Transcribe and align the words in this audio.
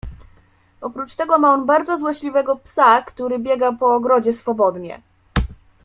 "Oprócz 0.81 1.15
tego 1.15 1.39
ma 1.39 1.53
on 1.53 1.65
bardzo 1.65 1.97
złośliwego 1.97 2.55
psa, 2.55 3.01
który 3.01 3.39
biega 3.39 3.73
po 3.73 3.95
ogrodzie 3.95 4.33
swobodnie." 4.33 5.01